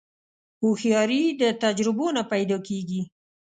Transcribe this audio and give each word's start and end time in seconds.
هوښیاري 0.61 1.23
د 1.41 1.43
تجربو 1.63 2.07
نه 2.17 2.23
پیدا 2.31 2.57
کېږي. 2.67 3.01